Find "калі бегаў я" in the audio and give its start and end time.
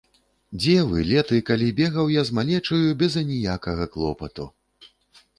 1.49-2.23